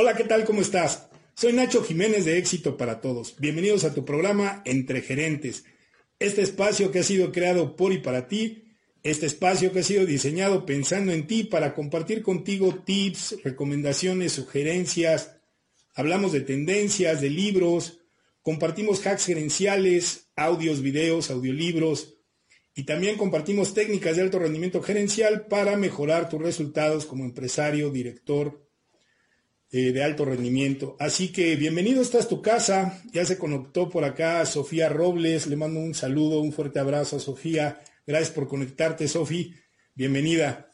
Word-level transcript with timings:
Hola, 0.00 0.14
¿qué 0.14 0.22
tal? 0.22 0.44
¿Cómo 0.44 0.60
estás? 0.60 1.08
Soy 1.34 1.52
Nacho 1.52 1.82
Jiménez 1.82 2.24
de 2.24 2.38
Éxito 2.38 2.76
para 2.76 3.00
Todos. 3.00 3.34
Bienvenidos 3.40 3.82
a 3.82 3.92
tu 3.92 4.04
programa 4.04 4.62
Entre 4.64 5.02
Gerentes. 5.02 5.64
Este 6.20 6.40
espacio 6.40 6.92
que 6.92 7.00
ha 7.00 7.02
sido 7.02 7.32
creado 7.32 7.74
por 7.74 7.92
y 7.92 7.98
para 7.98 8.28
ti, 8.28 8.76
este 9.02 9.26
espacio 9.26 9.72
que 9.72 9.80
ha 9.80 9.82
sido 9.82 10.06
diseñado 10.06 10.64
pensando 10.64 11.10
en 11.10 11.26
ti 11.26 11.42
para 11.42 11.74
compartir 11.74 12.22
contigo 12.22 12.76
tips, 12.86 13.42
recomendaciones, 13.42 14.30
sugerencias. 14.30 15.32
Hablamos 15.96 16.30
de 16.30 16.42
tendencias, 16.42 17.20
de 17.20 17.30
libros, 17.30 17.98
compartimos 18.40 19.04
hacks 19.04 19.26
gerenciales, 19.26 20.30
audios, 20.36 20.80
videos, 20.80 21.28
audiolibros 21.28 22.14
y 22.72 22.84
también 22.84 23.16
compartimos 23.18 23.74
técnicas 23.74 24.14
de 24.14 24.22
alto 24.22 24.38
rendimiento 24.38 24.80
gerencial 24.80 25.48
para 25.48 25.76
mejorar 25.76 26.28
tus 26.28 26.40
resultados 26.40 27.04
como 27.04 27.24
empresario, 27.24 27.90
director, 27.90 28.67
eh, 29.70 29.92
de 29.92 30.02
alto 30.02 30.24
rendimiento. 30.24 30.96
Así 30.98 31.30
que 31.30 31.54
bienvenido, 31.56 32.00
esta 32.00 32.18
es 32.18 32.26
tu 32.26 32.40
casa. 32.40 33.02
Ya 33.12 33.26
se 33.26 33.36
conectó 33.36 33.90
por 33.90 34.04
acá 34.04 34.46
Sofía 34.46 34.88
Robles. 34.88 35.46
Le 35.46 35.56
mando 35.56 35.80
un 35.80 35.94
saludo, 35.94 36.40
un 36.40 36.52
fuerte 36.52 36.78
abrazo 36.78 37.16
a 37.16 37.20
Sofía. 37.20 37.80
Gracias 38.06 38.30
por 38.30 38.48
conectarte, 38.48 39.06
Sofía. 39.08 39.54
Bienvenida. 39.94 40.70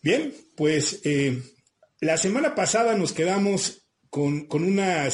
Bien, 0.00 0.32
pues 0.56 1.00
eh, 1.02 1.42
la 2.00 2.16
semana 2.16 2.54
pasada 2.54 2.96
nos 2.96 3.12
quedamos 3.12 3.88
con, 4.08 4.46
con 4.46 4.62
una 4.62 5.08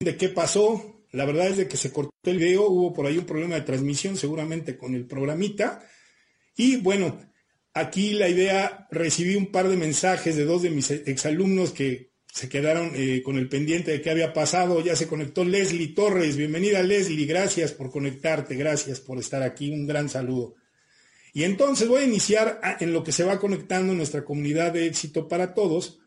de 0.00 0.16
qué 0.16 0.30
pasó. 0.30 1.04
La 1.12 1.26
verdad 1.26 1.48
es 1.48 1.58
de 1.58 1.68
que 1.68 1.76
se 1.76 1.92
cortó 1.92 2.12
el 2.24 2.38
video, 2.38 2.68
hubo 2.68 2.94
por 2.94 3.06
ahí 3.06 3.18
un 3.18 3.26
problema 3.26 3.56
de 3.56 3.62
transmisión, 3.62 4.16
seguramente 4.16 4.78
con 4.78 4.94
el 4.94 5.06
programita. 5.06 5.82
Y 6.56 6.76
bueno, 6.76 7.18
aquí 7.74 8.12
la 8.12 8.28
idea, 8.28 8.88
recibí 8.90 9.36
un 9.36 9.52
par 9.52 9.68
de 9.68 9.76
mensajes 9.76 10.36
de 10.36 10.44
dos 10.44 10.62
de 10.62 10.70
mis 10.70 10.90
exalumnos 10.90 11.72
que, 11.72 12.07
se 12.38 12.48
quedaron 12.48 12.92
eh, 12.94 13.20
con 13.24 13.36
el 13.36 13.48
pendiente 13.48 13.90
de 13.90 14.00
qué 14.00 14.10
había 14.10 14.32
pasado. 14.32 14.80
Ya 14.80 14.94
se 14.94 15.08
conectó 15.08 15.44
Leslie 15.44 15.88
Torres. 15.88 16.36
Bienvenida 16.36 16.84
Leslie, 16.84 17.26
gracias 17.26 17.72
por 17.72 17.90
conectarte, 17.90 18.54
gracias 18.54 19.00
por 19.00 19.18
estar 19.18 19.42
aquí. 19.42 19.72
Un 19.72 19.88
gran 19.88 20.08
saludo. 20.08 20.54
Y 21.34 21.42
entonces 21.42 21.88
voy 21.88 22.02
a 22.02 22.06
iniciar 22.06 22.60
en 22.78 22.92
lo 22.92 23.02
que 23.02 23.10
se 23.10 23.24
va 23.24 23.40
conectando 23.40 23.92
nuestra 23.92 24.24
comunidad 24.24 24.72
de 24.72 24.86
éxito 24.86 25.26
para 25.26 25.52
todos. 25.52 25.98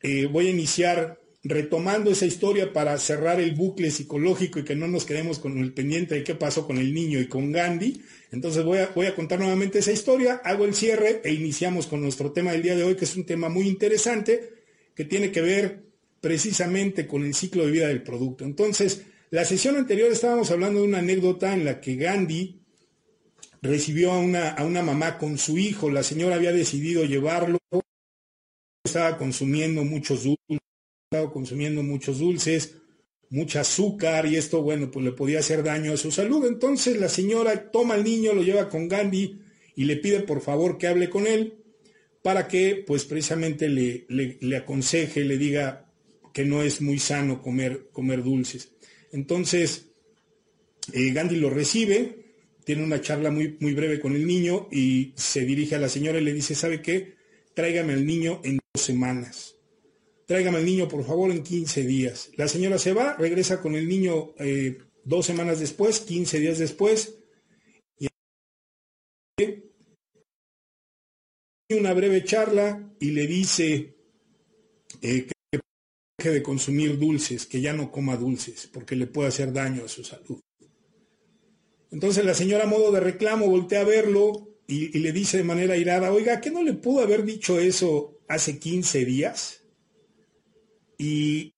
Eh, 0.00 0.24
voy 0.24 0.46
a 0.46 0.52
iniciar 0.52 1.20
retomando 1.42 2.10
esa 2.10 2.24
historia 2.24 2.72
para 2.72 2.96
cerrar 2.96 3.38
el 3.38 3.54
bucle 3.54 3.90
psicológico 3.90 4.60
y 4.60 4.64
que 4.64 4.74
no 4.74 4.88
nos 4.88 5.04
quedemos 5.04 5.38
con 5.38 5.58
el 5.58 5.74
pendiente 5.74 6.14
de 6.14 6.24
qué 6.24 6.34
pasó 6.34 6.66
con 6.66 6.78
el 6.78 6.94
niño 6.94 7.20
y 7.20 7.28
con 7.28 7.52
Gandhi. 7.52 8.02
Entonces 8.32 8.64
voy 8.64 8.78
a, 8.78 8.86
voy 8.94 9.04
a 9.04 9.14
contar 9.14 9.38
nuevamente 9.38 9.80
esa 9.80 9.92
historia, 9.92 10.40
hago 10.44 10.64
el 10.64 10.74
cierre 10.74 11.20
e 11.24 11.34
iniciamos 11.34 11.86
con 11.86 12.00
nuestro 12.00 12.32
tema 12.32 12.52
del 12.52 12.62
día 12.62 12.74
de 12.74 12.84
hoy, 12.84 12.96
que 12.96 13.04
es 13.04 13.14
un 13.16 13.26
tema 13.26 13.50
muy 13.50 13.68
interesante 13.68 14.57
que 14.98 15.04
tiene 15.04 15.30
que 15.30 15.40
ver 15.40 15.84
precisamente 16.20 17.06
con 17.06 17.24
el 17.24 17.32
ciclo 17.32 17.64
de 17.64 17.70
vida 17.70 17.86
del 17.86 18.02
producto. 18.02 18.44
Entonces, 18.44 19.06
la 19.30 19.44
sesión 19.44 19.76
anterior 19.76 20.10
estábamos 20.10 20.50
hablando 20.50 20.80
de 20.80 20.88
una 20.88 20.98
anécdota 20.98 21.54
en 21.54 21.64
la 21.64 21.80
que 21.80 21.94
Gandhi 21.94 22.60
recibió 23.62 24.10
a 24.10 24.18
una, 24.18 24.48
a 24.50 24.64
una 24.64 24.82
mamá 24.82 25.16
con 25.16 25.38
su 25.38 25.56
hijo. 25.56 25.88
La 25.88 26.02
señora 26.02 26.34
había 26.34 26.50
decidido 26.50 27.04
llevarlo, 27.04 27.58
estaba 28.84 29.16
consumiendo 29.16 29.84
muchos 29.84 30.24
dulces, 30.24 30.58
estaba 31.08 31.32
consumiendo 31.32 31.84
muchos 31.84 32.18
dulces, 32.18 32.74
mucho 33.30 33.60
azúcar 33.60 34.26
y 34.26 34.34
esto, 34.34 34.62
bueno, 34.62 34.90
pues 34.90 35.04
le 35.04 35.12
podía 35.12 35.38
hacer 35.38 35.62
daño 35.62 35.92
a 35.92 35.96
su 35.96 36.10
salud. 36.10 36.44
Entonces 36.44 36.98
la 36.98 37.08
señora 37.08 37.70
toma 37.70 37.94
al 37.94 38.02
niño, 38.02 38.32
lo 38.32 38.42
lleva 38.42 38.68
con 38.68 38.88
Gandhi 38.88 39.38
y 39.76 39.84
le 39.84 39.94
pide 39.94 40.18
por 40.22 40.40
favor 40.40 40.76
que 40.76 40.88
hable 40.88 41.08
con 41.08 41.28
él 41.28 41.58
para 42.28 42.46
que 42.46 42.84
pues 42.86 43.06
precisamente 43.06 43.70
le, 43.70 44.04
le, 44.06 44.56
aconseje, 44.58 45.24
le 45.24 45.38
diga 45.38 45.90
que 46.34 46.44
no 46.44 46.62
es 46.62 46.82
muy 46.82 46.98
sano 46.98 47.40
comer, 47.40 47.88
comer 47.90 48.22
dulces. 48.22 48.68
Entonces, 49.12 49.86
eh, 50.92 51.10
Gandhi 51.14 51.36
lo 51.36 51.48
recibe, 51.48 52.26
tiene 52.66 52.84
una 52.84 53.00
charla 53.00 53.30
muy, 53.30 53.56
muy 53.60 53.72
breve 53.72 53.98
con 53.98 54.14
el 54.14 54.26
niño 54.26 54.68
y 54.70 55.14
se 55.16 55.46
dirige 55.46 55.76
a 55.76 55.78
la 55.78 55.88
señora 55.88 56.20
y 56.20 56.24
le 56.24 56.34
dice, 56.34 56.54
¿sabe 56.54 56.82
qué? 56.82 57.14
Tráigame 57.54 57.94
al 57.94 58.04
niño 58.04 58.42
en 58.44 58.58
dos 58.74 58.82
semanas. 58.82 59.56
Tráigame 60.26 60.58
al 60.58 60.66
niño, 60.66 60.86
por 60.86 61.06
favor, 61.06 61.30
en 61.30 61.42
15 61.42 61.86
días. 61.86 62.30
La 62.36 62.46
señora 62.46 62.76
se 62.76 62.92
va, 62.92 63.16
regresa 63.16 63.62
con 63.62 63.74
el 63.74 63.88
niño 63.88 64.34
eh, 64.38 64.76
dos 65.02 65.24
semanas 65.24 65.60
después, 65.60 66.00
15 66.00 66.40
días 66.40 66.58
después, 66.58 67.14
una 71.76 71.92
breve 71.92 72.24
charla 72.24 72.90
y 72.98 73.10
le 73.10 73.26
dice 73.26 73.94
eh, 75.02 75.26
que 75.26 75.60
deje 76.18 76.30
de 76.30 76.42
consumir 76.42 76.98
dulces, 76.98 77.46
que 77.46 77.60
ya 77.60 77.72
no 77.72 77.92
coma 77.92 78.16
dulces, 78.16 78.68
porque 78.72 78.96
le 78.96 79.06
puede 79.06 79.28
hacer 79.28 79.52
daño 79.52 79.84
a 79.84 79.88
su 79.88 80.02
salud. 80.02 80.40
Entonces 81.90 82.24
la 82.24 82.34
señora 82.34 82.64
a 82.64 82.68
modo 82.68 82.90
de 82.92 83.00
reclamo 83.00 83.48
voltea 83.48 83.80
a 83.80 83.84
verlo 83.84 84.48
y, 84.66 84.98
le 84.98 85.12
dice 85.12 85.38
de 85.38 85.44
manera 85.44 85.76
irada, 85.76 86.12
oiga, 86.12 86.40
¿qué 86.40 86.50
no 86.50 86.62
le 86.62 86.74
pudo 86.74 87.02
haber 87.02 87.24
dicho 87.24 87.58
eso 87.58 88.20
hace 88.28 88.58
15 88.58 89.04
días? 89.04 89.64
Y 90.98 91.54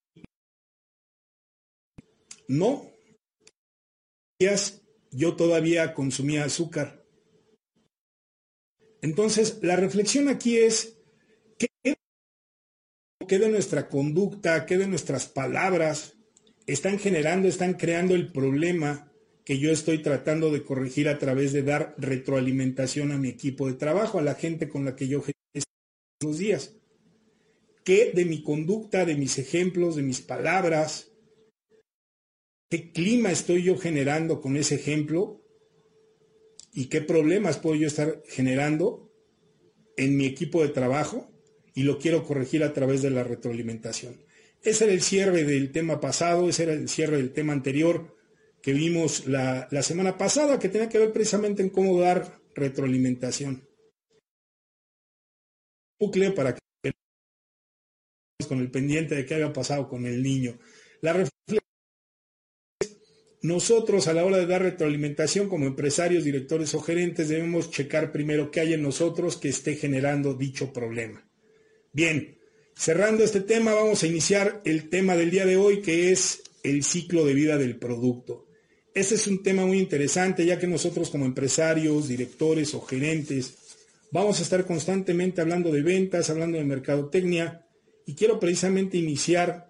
no, 2.47 2.91
yo 5.12 5.37
todavía 5.37 5.94
consumía 5.94 6.44
azúcar. 6.44 7.00
Entonces, 9.03 9.59
la 9.62 9.77
reflexión 9.77 10.28
aquí 10.28 10.59
es, 10.59 10.99
¿qué, 11.59 13.38
de 13.38 13.49
nuestra 13.49 13.88
conducta, 13.88 14.66
qué 14.66 14.77
de 14.77 14.88
nuestras 14.88 15.27
palabras 15.27 16.16
están 16.66 16.99
generando, 16.99 17.49
están 17.49 17.75
creando 17.75 18.15
el 18.15 18.31
problema 18.33 19.10
que 19.44 19.59
yo 19.59 19.71
estoy 19.71 20.03
tratando 20.03 20.53
de 20.53 20.62
corregir 20.62 21.09
a 21.09 21.19
través 21.19 21.53
de 21.53 21.62
dar 21.62 21.94
retroalimentación 21.99 23.12
a 23.12 23.19
mi 23.19 23.28
equipo 23.28 23.66
de 23.66 23.75
trabajo, 23.75 24.19
a 24.19 24.22
la 24.22 24.34
gente 24.34 24.69
con 24.69 24.84
la 24.84 24.97
que 24.97 25.09
yo 25.09 25.22
los 26.22 26.39
días? 26.39 26.75
¿Qué 27.84 28.12
de 28.12 28.27
mi 28.27 28.43
conducta, 28.43 29.06
de 29.06 29.15
mis 29.15 29.39
ejemplos, 29.39 29.97
de 29.97 30.03
mis 30.03 30.21
palabras, 30.21 31.10
qué 32.69 32.93
clima 32.93 33.33
estoy 33.33 33.62
yo 33.62 33.78
generando 33.78 34.41
con 34.43 34.56
ese 34.56 34.75
ejemplo 34.75 35.41
y 36.73 36.87
qué 36.87 37.01
problemas 37.01 37.59
puedo 37.59 37.77
yo 37.77 37.87
estar 37.87 38.23
generando 38.29 39.11
en 39.97 40.17
mi 40.17 40.27
equipo 40.27 40.63
de 40.63 40.69
trabajo 40.69 41.31
y 41.75 41.83
lo 41.83 41.99
quiero 41.99 42.25
corregir 42.25 42.65
a 42.65 42.73
través 42.73 43.03
de 43.03 43.11
la 43.11 43.25
retroalimentación. 43.25 44.25
Ese 44.63 44.85
era 44.85 44.93
el 44.93 45.03
cierre 45.03 45.45
del 45.45 45.73
tema 45.73 46.01
pasado, 46.01 46.49
ese 46.49 46.65
era 46.65 46.73
el 46.73 46.89
cierre 46.89 47.17
del 47.17 47.33
tema 47.33 47.53
anterior 47.53 48.17
que 48.63 48.73
vimos 48.73 49.27
la, 49.27 49.69
semana 49.83 50.19
pasada, 50.19 50.59
que 50.59 50.69
tenía 50.69 50.89
que 50.89 50.99
ver 50.99 51.13
precisamente 51.13 51.63
en 51.63 51.71
cómo 51.71 51.99
dar 51.99 52.41
retroalimentación. 52.55 53.67
Bucle 55.99 56.33
para 56.33 56.55
que 56.55 56.61
con 58.49 58.59
el 58.59 58.71
pendiente 58.71 59.15
de 59.15 59.25
qué 59.25 59.35
había 59.35 59.53
pasado 59.53 59.89
con 59.89 60.07
el 60.07 60.23
niño. 60.23 60.59
La 61.03 61.13
reflexión 61.13 61.61
nosotros 63.43 64.06
a 64.06 64.12
la 64.12 64.25
hora 64.25 64.37
de 64.37 64.47
dar 64.47 64.62
retroalimentación 64.62 65.49
como 65.49 65.67
empresarios, 65.67 66.25
directores 66.25 66.75
o 66.75 66.81
gerentes 66.81 67.28
debemos 67.28 67.71
checar 67.71 68.12
primero 68.12 68.51
qué 68.51 68.61
hay 68.61 68.75
en 68.75 68.83
nosotros 68.83 69.37
que 69.37 69.49
esté 69.49 69.77
generando 69.77 70.34
dicho 70.34 70.73
problema. 70.73 71.27
Bien, 71.93 72.39
cerrando 72.75 73.25
este 73.25 73.41
tema 73.41 73.75
vamos 73.75 74.03
a 74.03 74.06
iniciar 74.06 74.61
el 74.65 74.91
tema 74.91 75.17
del 75.17 75.31
día 75.31 75.47
de 75.47 75.56
hoy 75.56 75.81
que 75.81 76.12
es 76.12 76.43
el 76.62 76.84
ciclo 76.84 77.25
de 77.25 77.33
vida 77.34 77.57
del 77.57 77.77
producto. 77.77 78.47
Este 78.92 79.15
es 79.15 79.27
un 79.27 79.42
tema 79.42 79.65
muy 79.65 79.78
interesante 79.78 80.45
ya 80.45 80.59
que 80.59 80.66
nosotros 80.66 81.09
como 81.09 81.25
empresarios, 81.25 82.09
directores 82.09 82.75
o 82.75 82.83
gerentes 82.83 83.54
vamos 84.13 84.39
a 84.41 84.42
estar 84.42 84.66
constantemente 84.66 85.41
hablando 85.41 85.72
de 85.72 85.83
ventas, 85.83 86.28
hablando 86.28 86.59
de 86.59 86.65
mercadotecnia 86.65 87.65
y 88.04 88.15
quiero 88.15 88.39
precisamente 88.39 88.98
iniciar 88.98 89.70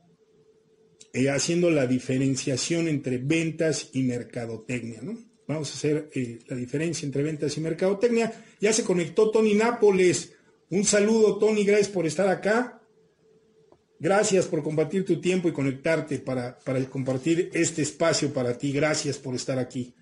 eh, 1.12 1.30
haciendo 1.30 1.70
la 1.70 1.86
diferenciación 1.86 2.88
entre 2.88 3.18
ventas 3.18 3.90
y 3.92 4.02
mercadotecnia. 4.02 5.00
¿no? 5.02 5.18
Vamos 5.46 5.70
a 5.70 5.74
hacer 5.74 6.08
eh, 6.14 6.38
la 6.46 6.56
diferencia 6.56 7.06
entre 7.06 7.22
ventas 7.22 7.56
y 7.56 7.60
mercadotecnia. 7.60 8.32
Ya 8.60 8.72
se 8.72 8.84
conectó 8.84 9.30
Tony 9.30 9.54
Nápoles. 9.54 10.32
Un 10.70 10.84
saludo, 10.84 11.38
Tony, 11.38 11.64
gracias 11.64 11.88
por 11.88 12.06
estar 12.06 12.28
acá. 12.28 12.80
Gracias 13.98 14.46
por 14.46 14.62
compartir 14.62 15.04
tu 15.04 15.20
tiempo 15.20 15.48
y 15.48 15.52
conectarte 15.52 16.20
para, 16.20 16.58
para 16.60 16.82
compartir 16.84 17.50
este 17.52 17.82
espacio 17.82 18.32
para 18.32 18.56
ti. 18.56 18.72
Gracias 18.72 19.18
por 19.18 19.34
estar 19.34 19.58
aquí. 19.58 19.92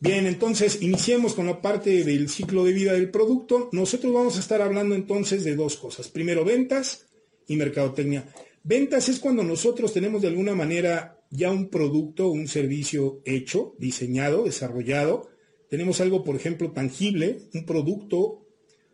Bien, 0.00 0.26
entonces 0.26 0.82
iniciemos 0.82 1.34
con 1.34 1.46
la 1.46 1.62
parte 1.62 2.04
del 2.04 2.28
ciclo 2.28 2.64
de 2.64 2.72
vida 2.72 2.92
del 2.92 3.10
producto. 3.10 3.70
Nosotros 3.72 4.12
vamos 4.12 4.36
a 4.36 4.40
estar 4.40 4.60
hablando 4.60 4.94
entonces 4.94 5.44
de 5.44 5.56
dos 5.56 5.76
cosas. 5.76 6.08
Primero, 6.08 6.44
ventas 6.44 7.06
y 7.46 7.56
mercadotecnia. 7.56 8.24
Ventas 8.68 9.08
es 9.08 9.20
cuando 9.20 9.44
nosotros 9.44 9.92
tenemos 9.92 10.22
de 10.22 10.26
alguna 10.26 10.52
manera 10.52 11.24
ya 11.30 11.52
un 11.52 11.70
producto, 11.70 12.30
un 12.30 12.48
servicio 12.48 13.22
hecho, 13.24 13.76
diseñado, 13.78 14.42
desarrollado. 14.42 15.28
Tenemos 15.70 16.00
algo, 16.00 16.24
por 16.24 16.34
ejemplo, 16.34 16.72
tangible, 16.72 17.42
un 17.54 17.64
producto 17.64 18.44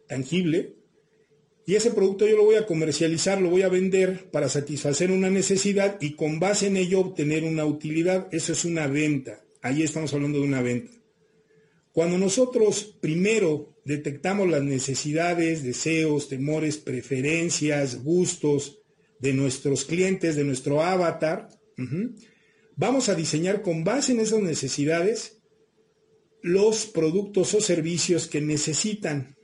tangible, 0.06 0.76
Y 1.64 1.76
ese 1.76 1.92
producto 1.92 2.26
yo 2.26 2.36
lo 2.36 2.44
voy 2.44 2.56
a 2.56 2.66
comercializar, 2.66 3.40
lo 3.40 3.48
voy 3.48 3.62
a 3.62 3.70
vender 3.70 4.30
para 4.30 4.50
satisfacer 4.50 5.10
una 5.10 5.30
necesidad 5.30 5.96
y 6.02 6.16
con 6.16 6.38
base 6.38 6.66
en 6.66 6.76
ello 6.76 7.00
obtener 7.00 7.44
una 7.44 7.64
utilidad. 7.64 8.28
Eso 8.30 8.52
es 8.52 8.66
una 8.66 8.88
venta. 8.88 9.42
Ahí 9.62 9.82
estamos 9.82 10.12
hablando 10.12 10.38
de 10.38 10.44
una 10.44 10.60
venta. 10.60 10.92
Cuando 11.92 12.18
nosotros 12.18 12.98
primero 13.00 13.80
detectamos 13.86 14.50
las 14.50 14.62
necesidades, 14.62 15.62
deseos, 15.62 16.28
temores, 16.28 16.76
preferencias, 16.76 18.02
gustos 18.02 18.81
de 19.22 19.32
nuestros 19.32 19.84
clientes, 19.84 20.34
de 20.34 20.44
nuestro 20.44 20.82
avatar, 20.82 21.48
vamos 22.76 23.08
a 23.08 23.14
diseñar 23.14 23.62
con 23.62 23.84
base 23.84 24.12
en 24.12 24.20
esas 24.20 24.40
necesidades 24.40 25.38
los 26.42 26.86
productos 26.86 27.54
o 27.54 27.60
servicios 27.60 28.26
que 28.26 28.40
necesitan. 28.40 29.36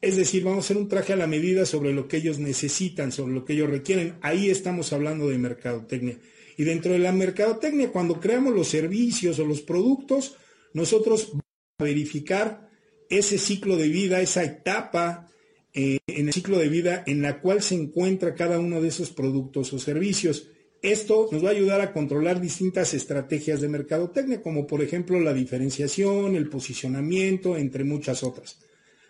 Es 0.00 0.16
decir, 0.16 0.44
vamos 0.44 0.58
a 0.58 0.66
hacer 0.66 0.76
un 0.76 0.88
traje 0.88 1.14
a 1.14 1.16
la 1.16 1.26
medida 1.26 1.66
sobre 1.66 1.92
lo 1.92 2.06
que 2.06 2.18
ellos 2.18 2.38
necesitan, 2.38 3.10
sobre 3.10 3.34
lo 3.34 3.44
que 3.44 3.54
ellos 3.54 3.70
requieren. 3.70 4.18
Ahí 4.22 4.50
estamos 4.50 4.92
hablando 4.92 5.28
de 5.28 5.38
mercadotecnia. 5.38 6.18
Y 6.56 6.62
dentro 6.62 6.92
de 6.92 7.00
la 7.00 7.10
mercadotecnia, 7.10 7.90
cuando 7.90 8.20
creamos 8.20 8.54
los 8.54 8.68
servicios 8.68 9.40
o 9.40 9.44
los 9.44 9.62
productos, 9.62 10.36
nosotros 10.74 11.30
vamos 11.30 11.44
a 11.80 11.84
verificar 11.84 12.70
ese 13.10 13.38
ciclo 13.38 13.76
de 13.76 13.88
vida, 13.88 14.20
esa 14.20 14.44
etapa 14.44 15.28
eh, 15.76 15.98
en 16.06 16.28
el 16.28 16.32
ciclo 16.32 16.58
de 16.58 16.68
vida 16.68 17.02
en 17.04 17.20
la 17.20 17.40
cual 17.40 17.60
se 17.60 17.74
encuentra 17.74 18.36
cada 18.36 18.60
uno 18.60 18.80
de 18.80 18.88
esos 18.88 19.10
productos 19.10 19.72
o 19.72 19.78
servicios. 19.80 20.48
Esto 20.82 21.28
nos 21.32 21.44
va 21.44 21.48
a 21.48 21.52
ayudar 21.52 21.80
a 21.80 21.92
controlar 21.92 22.40
distintas 22.40 22.94
estrategias 22.94 23.60
de 23.60 23.68
mercadotecnia, 23.68 24.40
como 24.40 24.68
por 24.68 24.82
ejemplo 24.82 25.18
la 25.18 25.34
diferenciación, 25.34 26.36
el 26.36 26.48
posicionamiento, 26.48 27.56
entre 27.56 27.82
muchas 27.82 28.22
otras. 28.22 28.60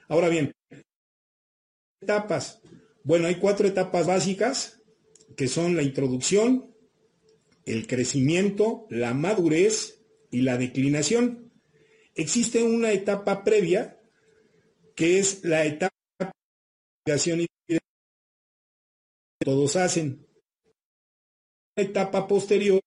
Ahora 0.08 0.31
bien, 0.31 0.52
etapas. 2.00 2.61
Bueno, 3.02 3.26
hay 3.26 3.34
cuatro 3.34 3.69
etapas 3.69 4.06
básicas, 4.06 4.81
que 5.37 5.49
son 5.49 5.76
la 5.76 5.82
introducción, 5.82 6.75
el 7.66 7.87
crecimiento, 7.87 8.87
la 8.88 9.12
madurez 9.12 10.00
y 10.31 10.40
la 10.40 10.56
declinación. 10.56 11.52
Existe 12.14 12.62
una 12.62 12.93
etapa 12.93 13.44
previa, 13.44 14.00
que 14.94 15.19
es 15.19 15.44
la 15.44 15.66
etapa 15.66 15.94
y 17.06 17.79
todos 19.39 19.77
hacen. 19.77 20.27
La 21.77 21.83
etapa 21.83 22.27
posterior, 22.27 22.81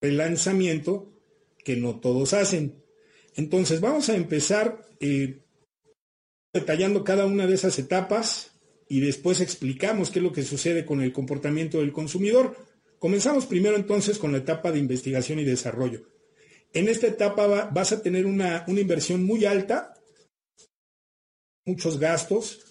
el 0.00 0.16
lanzamiento, 0.16 1.12
que 1.64 1.76
no 1.76 2.00
todos 2.00 2.32
hacen. 2.32 2.82
Entonces, 3.34 3.80
vamos 3.80 4.08
a 4.08 4.16
empezar 4.16 4.84
eh, 5.00 5.44
detallando 6.52 7.04
cada 7.04 7.26
una 7.26 7.46
de 7.46 7.54
esas 7.54 7.78
etapas 7.78 8.58
y 8.88 9.00
después 9.00 9.40
explicamos 9.40 10.10
qué 10.10 10.18
es 10.18 10.22
lo 10.22 10.32
que 10.32 10.42
sucede 10.42 10.84
con 10.84 11.02
el 11.02 11.12
comportamiento 11.12 11.78
del 11.78 11.92
consumidor. 11.92 12.56
Comenzamos 12.98 13.46
primero 13.46 13.76
entonces 13.76 14.18
con 14.18 14.32
la 14.32 14.38
etapa 14.38 14.72
de 14.72 14.78
investigación 14.78 15.38
y 15.38 15.44
desarrollo. 15.44 16.08
En 16.72 16.88
esta 16.88 17.06
etapa 17.06 17.70
vas 17.72 17.92
a 17.92 18.02
tener 18.02 18.26
una, 18.26 18.64
inversión 18.66 19.24
muy 19.24 19.44
alta, 19.44 19.94
muchos 21.64 21.98
gastos, 21.98 22.67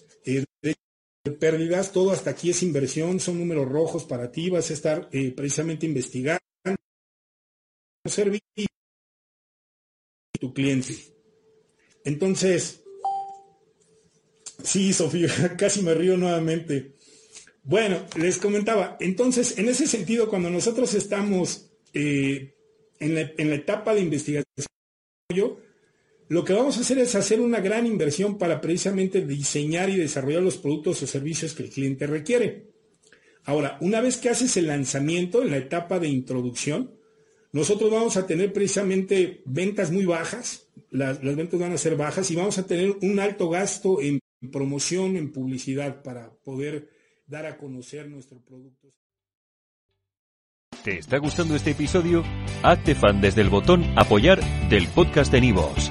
pérdidas, 1.32 1.92
todo 1.92 2.10
hasta 2.10 2.30
aquí 2.30 2.50
es 2.50 2.62
inversión, 2.62 3.20
son 3.20 3.38
números 3.38 3.68
rojos 3.68 4.04
para 4.04 4.30
ti, 4.30 4.50
vas 4.50 4.70
a 4.70 4.74
estar 4.74 5.08
eh, 5.12 5.32
precisamente 5.32 5.86
investigando 5.86 6.38
servir 8.04 8.40
tu 10.40 10.54
cliente. 10.54 10.94
Entonces, 12.04 12.82
Sí, 14.62 14.92
Sofía, 14.92 15.28
casi 15.58 15.82
me 15.82 15.94
río 15.94 16.16
nuevamente. 16.16 16.94
Bueno, 17.62 18.04
les 18.16 18.38
comentaba, 18.38 18.96
entonces, 19.00 19.58
en 19.58 19.68
ese 19.68 19.86
sentido, 19.86 20.28
cuando 20.28 20.50
nosotros 20.50 20.94
estamos 20.94 21.70
eh, 21.92 22.54
en, 22.98 23.14
la, 23.14 23.20
en, 23.36 23.50
la, 23.50 23.56
etapa 23.56 23.94
de 23.94 24.00
investigación, 24.00 24.44
lo 26.28 26.44
que 26.44 26.52
vamos 26.52 26.76
a 26.76 26.80
hacer 26.80 26.98
es 26.98 27.14
hacer 27.14 27.40
una 27.40 27.60
gran 27.60 27.86
inversión 27.86 28.36
para 28.36 28.60
precisamente 28.60 29.24
diseñar 29.24 29.88
y 29.88 29.96
desarrollar 29.96 30.42
los 30.42 30.58
productos 30.58 31.02
o 31.02 31.06
servicios 31.06 31.54
que 31.54 31.62
el 31.62 31.70
cliente 31.70 32.06
requiere. 32.06 32.68
Ahora, 33.44 33.78
una 33.80 34.02
vez 34.02 34.18
que 34.18 34.28
haces 34.28 34.56
el 34.58 34.66
lanzamiento 34.66 35.42
en 35.42 35.50
la 35.50 35.56
etapa 35.56 35.98
de 35.98 36.08
introducción, 36.08 36.92
nosotros 37.52 37.90
vamos 37.90 38.18
a 38.18 38.26
tener 38.26 38.52
precisamente 38.52 39.42
ventas 39.46 39.90
muy 39.90 40.04
bajas, 40.04 40.68
las, 40.90 41.20
ventas 41.22 41.58
van 41.58 41.72
a 41.72 41.78
ser 41.78 41.96
bajas 41.96 42.30
y 42.30 42.36
vamos 42.36 42.58
a 42.58 42.66
tener 42.66 42.96
un 43.00 43.18
alto 43.20 43.48
gasto 43.48 44.02
en 44.02 44.20
promoción, 44.52 45.16
en 45.16 45.32
publicidad 45.32 46.02
para 46.02 46.30
poder 46.44 46.90
dar 47.26 47.46
a 47.46 47.56
conocer 47.56 48.08
nuestro 48.08 48.38
producto. 48.44 48.88
¿Te 50.84 50.98
está 50.98 51.18
gustando 51.18 51.56
este 51.56 51.70
episodio? 51.70 52.22
Hazte 52.62 52.94
fan 52.94 53.20
desde 53.20 53.40
el 53.40 53.48
botón 53.48 53.84
apoyar 53.96 54.40
del 54.68 54.86
podcast 54.88 55.32
de 55.32 55.40
Nivos. 55.40 55.90